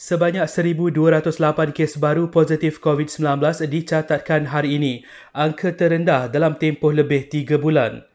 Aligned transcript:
Sebanyak 0.00 0.48
1,208 0.48 1.76
kes 1.76 2.00
baru 2.00 2.32
positif 2.32 2.80
COVID-19 2.80 3.36
dicatatkan 3.68 4.48
hari 4.48 4.80
ini, 4.80 5.04
angka 5.36 5.76
terendah 5.76 6.32
dalam 6.32 6.56
tempoh 6.56 6.88
lebih 6.88 7.28
3 7.28 7.60
bulan. 7.60 8.08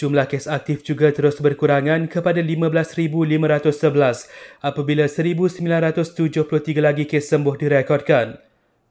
Jumlah 0.00 0.32
kes 0.32 0.48
aktif 0.48 0.80
juga 0.80 1.12
terus 1.12 1.36
berkurangan 1.36 2.08
kepada 2.08 2.40
15,511 2.40 4.32
apabila 4.64 5.04
1,973 5.04 6.80
lagi 6.80 7.04
kes 7.04 7.28
sembuh 7.28 7.60
direkodkan. 7.60 8.40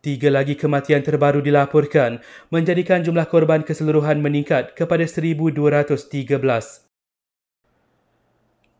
Tiga 0.05 0.29
lagi 0.29 0.53
kematian 0.53 1.01
terbaru 1.01 1.41
dilaporkan 1.41 2.21
menjadikan 2.53 3.01
jumlah 3.01 3.25
korban 3.25 3.65
keseluruhan 3.65 4.21
meningkat 4.21 4.77
kepada 4.77 5.09
1,213. 5.09 6.84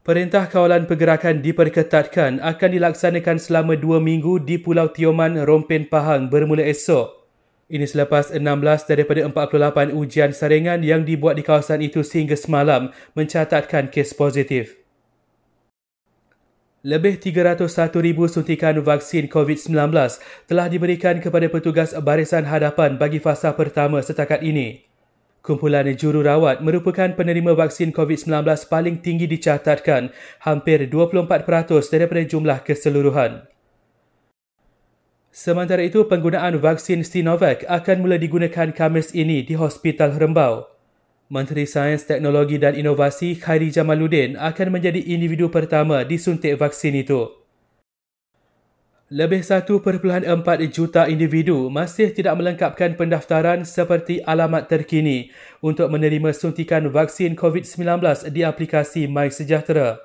Perintah 0.05 0.45
kawalan 0.45 0.85
pergerakan 0.85 1.41
diperketatkan 1.41 2.37
akan 2.37 2.69
dilaksanakan 2.77 3.41
selama 3.41 3.73
dua 3.73 3.97
minggu 3.97 4.37
di 4.37 4.61
Pulau 4.61 4.85
Tioman, 4.93 5.33
Rompen 5.41 5.89
Pahang 5.89 6.29
bermula 6.29 6.61
esok. 6.61 7.25
Ini 7.73 7.89
selepas 7.89 8.29
16 8.29 8.37
daripada 8.85 9.25
48 9.25 9.97
ujian 9.97 10.29
saringan 10.29 10.85
yang 10.85 11.01
dibuat 11.09 11.41
di 11.41 11.41
kawasan 11.41 11.81
itu 11.81 12.05
sehingga 12.05 12.37
semalam 12.37 12.93
mencatatkan 13.17 13.89
kes 13.89 14.13
positif. 14.13 14.77
Lebih 16.85 17.17
301,000 17.17 17.65
suntikan 18.29 18.77
vaksin 18.77 19.25
COVID-19 19.25 19.73
telah 20.45 20.69
diberikan 20.69 21.17
kepada 21.17 21.49
petugas 21.49 21.97
barisan 21.97 22.45
hadapan 22.45 23.01
bagi 23.01 23.17
fasa 23.17 23.57
pertama 23.57 24.05
setakat 24.05 24.45
ini. 24.45 24.84
Kumpulan 25.45 25.85
jururawat 25.93 26.65
merupakan 26.65 27.05
penerima 27.13 27.53
vaksin 27.53 27.93
COVID-19 27.93 28.49
paling 28.65 28.97
tinggi 29.05 29.29
dicatatkan, 29.29 30.09
hampir 30.41 30.89
24% 30.89 31.93
daripada 31.93 32.25
jumlah 32.25 32.65
keseluruhan. 32.65 33.45
Sementara 35.29 35.85
itu, 35.85 36.01
penggunaan 36.09 36.57
vaksin 36.57 37.05
Sinovac 37.05 37.61
akan 37.69 37.97
mula 38.01 38.17
digunakan 38.17 38.73
Khamis 38.73 39.13
ini 39.13 39.45
di 39.45 39.53
Hospital 39.53 40.17
Rembau. 40.17 40.65
Menteri 41.29 41.69
Sains, 41.69 42.09
Teknologi 42.09 42.57
dan 42.57 42.73
Inovasi 42.73 43.37
Khairi 43.37 43.69
Jamaluddin 43.69 44.41
akan 44.41 44.73
menjadi 44.73 44.97
individu 44.97 45.53
pertama 45.53 46.01
disuntik 46.01 46.57
vaksin 46.57 46.97
itu. 46.97 47.44
Lebih 49.05 49.45
1.4 49.45 49.85
juta 50.73 51.05
individu 51.05 51.69
masih 51.69 52.09
tidak 52.09 52.41
melengkapkan 52.41 52.97
pendaftaran 52.97 53.61
seperti 53.61 54.25
alamat 54.25 54.65
terkini 54.65 55.29
untuk 55.61 55.93
menerima 55.93 56.33
suntikan 56.33 56.89
vaksin 56.89 57.37
COVID-19 57.37 58.01
di 58.33 58.41
aplikasi 58.41 59.05
MySejahtera. 59.05 60.01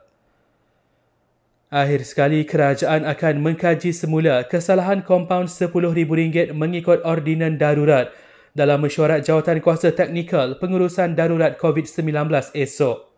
Akhir 1.73 2.05
sekali, 2.05 2.45
kerajaan 2.45 3.09
akan 3.09 3.41
mengkaji 3.41 3.97
semula 3.97 4.45
kesalahan 4.45 5.01
kompaun 5.01 5.48
RM10,000 5.48 6.53
mengikut 6.53 7.01
ordinan 7.01 7.57
darurat 7.57 8.12
dalam 8.53 8.85
mesyuarat 8.85 9.25
jawatan 9.25 9.64
kuasa 9.64 9.97
teknikal 9.97 10.61
pengurusan 10.61 11.17
darurat 11.17 11.57
COVID-19 11.57 12.53
esok. 12.53 13.09